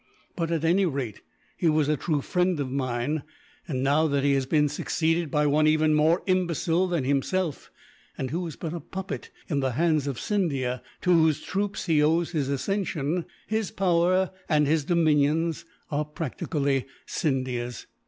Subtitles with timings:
[0.35, 1.21] But at any rate,
[1.55, 3.21] he was a true friend of mine
[3.67, 7.69] and, now that he has been succeeded by one even more imbecile than himself
[8.17, 12.01] and who is but a puppet in the hands of Scindia, to whose troops he
[12.01, 17.85] owes his accession his power and his dominions are practically Scindia's.